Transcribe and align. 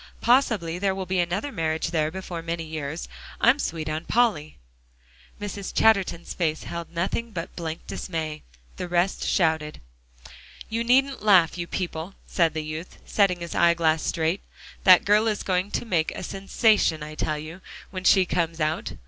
"Possibly 0.21 0.79
there 0.79 0.95
will 0.95 1.05
be 1.05 1.19
another 1.19 1.51
marriage 1.51 1.91
there 1.91 2.09
before 2.09 2.41
many 2.41 2.63
years. 2.63 3.07
I'm 3.39 3.59
sweet 3.59 3.87
on 3.87 4.05
Polly." 4.05 4.57
Mrs. 5.39 5.71
Chatterton's 5.75 6.33
face 6.33 6.63
held 6.63 6.91
nothing 6.91 7.29
but 7.29 7.55
blank 7.55 7.85
dismay. 7.85 8.41
The 8.77 8.87
rest 8.87 9.23
shouted. 9.27 9.79
"You 10.67 10.83
needn't 10.83 11.21
laugh, 11.21 11.55
you 11.55 11.67
people," 11.67 12.15
said 12.25 12.55
the 12.55 12.63
youth, 12.63 12.97
setting 13.05 13.41
his 13.41 13.53
eyeglass 13.53 14.01
straight, 14.01 14.41
"that 14.85 15.05
girl 15.05 15.27
is 15.27 15.43
going 15.43 15.69
to 15.69 15.85
make 15.85 16.09
a 16.15 16.23
sensation, 16.23 17.03
I 17.03 17.13
tell 17.13 17.37
you, 17.37 17.61
when 17.91 18.03
she 18.03 18.25
comes 18.25 18.59
out. 18.59 18.93